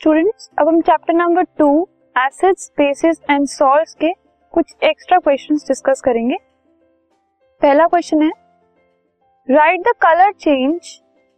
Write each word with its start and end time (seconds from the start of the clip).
Students 0.00 0.48
अब 0.58 0.68
हम 0.68 0.80
chapter 0.80 1.14
number 1.14 1.44
two 1.58 1.68
acids 2.16 2.70
bases 2.78 3.16
and 3.30 3.46
salts 3.46 3.94
के 3.94 4.12
कुछ 4.54 4.74
एक्स्ट्रा 4.84 5.18
क्वेश्चंस 5.18 5.64
डिस्कस 5.68 6.00
करेंगे। 6.00 6.36
पहला 7.62 7.86
क्वेश्चन 7.86 8.22
है 8.22 8.30
write 9.48 9.80
the 9.80 9.92
colour 10.02 10.30
change 10.32 10.90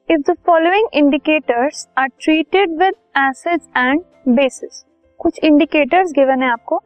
if 0.09 0.21
the 0.31 0.37
following 0.47 0.89
indicators 0.95 1.87
are 1.99 2.09
treated 2.21 2.77
with 2.83 2.95
acids 3.19 3.69
and 3.77 4.03
bases 4.37 4.85
कुछ 5.21 5.39
indicators 5.45 6.13
given 6.13 6.43
है 6.43 6.51
आपको 6.51 6.83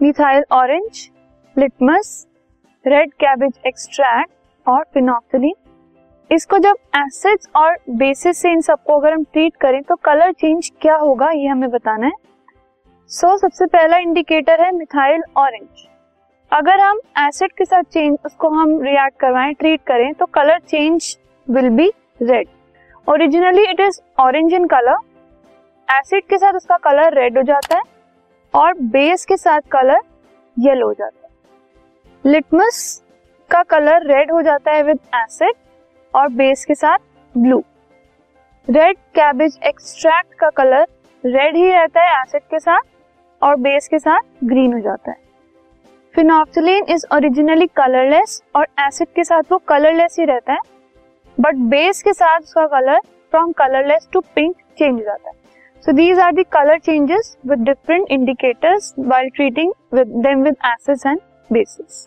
methyl 0.00 0.44
orange 0.52 1.08
litmus 1.56 2.14
red 2.84 3.12
cabbage 3.14 3.60
extract 3.66 4.32
और 4.66 4.84
phenolphthalein 4.94 5.54
इसको 6.30 6.58
जब 6.58 6.76
एसिड्स 6.96 7.48
और 7.56 7.76
बेसिस 7.90 8.38
से 8.38 8.50
इन 8.52 8.60
सबको 8.60 8.98
अगर 8.98 9.12
हम 9.12 9.24
ट्रीट 9.24 9.56
करें 9.56 9.82
तो 9.82 9.94
कलर 9.96 10.32
चेंज 10.32 10.70
क्या 10.80 10.94
होगा 10.96 11.30
ये 11.30 11.46
हमें 11.46 11.70
बताना 11.70 12.06
है। 12.06 12.12
सो 13.10 13.28
so, 13.28 13.40
सबसे 13.40 13.66
पहला 13.66 13.96
इंडिकेटर 13.98 14.60
है 14.60 14.70
मिथाइल 14.72 15.22
ऑरेंज 15.36 15.86
अगर 16.52 16.80
हम 16.80 16.98
एसिड 17.18 17.52
के 17.52 17.64
साथ 17.64 17.82
चेंज 17.82 18.16
उसको 18.26 18.48
हम 18.50 18.80
रिएक्ट 18.82 19.18
करवाएँ 19.20 19.52
ट्रीट 19.54 19.80
करें 19.86 20.12
तो 20.14 20.26
colour 20.34 20.58
change 20.60 21.16
will 21.48 21.68
be 21.70 21.90
red 22.22 22.48
originally 23.08 23.64
it 23.70 23.80
is 23.80 24.00
orange 24.20 24.54
in 24.54 24.66
colour 24.66 24.96
acid 25.88 26.24
के 26.30 26.38
साथ 26.38 26.52
उसका 26.52 26.76
कलर 26.84 27.14
रेड 27.14 27.36
हो 27.38 27.42
जाता 27.42 27.76
है 27.76 27.82
और 28.54 28.78
बेस 28.92 29.24
के 29.24 29.36
साथ 29.36 29.60
कलर 29.72 30.00
येलो 30.56 30.86
हो 30.86 30.92
जाता 30.92 31.26
है। 31.26 32.32
लिटमस 32.32 32.80
का 33.50 33.62
कलर 33.70 34.06
रेड 34.06 34.32
हो 34.32 34.42
जाता 34.42 34.72
है 34.72 34.82
विद 34.82 35.00
एसिड 35.14 35.54
और 36.14 36.28
बेस 36.32 36.64
के 36.64 36.74
साथ 36.74 36.98
ब्लू 37.34 37.62
रेड 38.68 38.96
कैबेज 39.14 39.58
एक्सट्रैक्ट 39.66 40.34
का 40.34 40.48
कलर 40.56 40.86
रेड 41.24 41.56
ही 41.56 41.70
रहता 41.72 42.02
है 42.02 42.20
एसिड 42.22 42.42
के 42.50 42.58
साथ 42.58 42.80
और 43.42 43.56
बेस 43.58 43.88
के 43.88 43.98
साथ 43.98 44.44
ग्रीन 44.44 44.72
हो 44.72 44.80
जाता 44.80 45.10
है. 45.10 45.16
फिनॉक्सिलिन 46.14 46.84
इज़ 46.88 47.06
ओरिजिनली 47.14 47.66
कलरलेस 47.76 48.42
और 48.56 48.66
एसिड 48.80 49.08
के 49.16 49.24
साथ 49.24 49.52
वो 49.52 49.58
कलरलेस 49.68 50.16
ही 50.18 50.24
रहता 50.24 50.52
है. 50.52 50.58
बट 51.38 51.56
बेस 51.70 52.02
के 52.02 52.12
साथ 52.12 52.40
उसका 52.40 52.66
colour 52.68 53.00
from 53.32 53.52
colourless 53.52 54.08
to 54.12 54.20
pink 54.34 54.54
change 54.78 54.92
हो 54.92 55.04
जाता 55.04 55.28
है. 55.28 55.34
So 55.84 55.92
these 55.92 56.18
are 56.18 56.32
the 56.32 56.42
colour 56.52 56.78
changes 56.78 57.36
with 57.46 57.64
different 57.64 58.10
indicators 58.10 58.94
while 58.98 59.28
treating 59.36 59.72
with 59.94 60.08
them 60.26 60.42
with 60.42 60.56
acids 60.66 61.06
and 61.06 61.20
bases 61.50 62.06